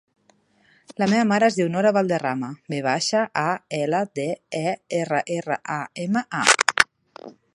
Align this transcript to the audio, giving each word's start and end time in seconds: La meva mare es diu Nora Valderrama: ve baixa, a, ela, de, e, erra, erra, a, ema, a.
La 1.01 1.07
meva 1.09 1.25
mare 1.31 1.45
es 1.51 1.57
diu 1.57 1.67
Nora 1.73 1.91
Valderrama: 1.97 2.49
ve 2.73 2.79
baixa, 2.87 3.21
a, 3.43 3.45
ela, 3.81 4.01
de, 4.21 4.27
e, 4.61 4.75
erra, 5.03 5.23
erra, 5.39 5.59
a, 5.75 5.79
ema, 6.07 6.25
a. 6.41 6.89